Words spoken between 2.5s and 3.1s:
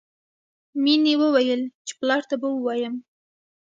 ووایم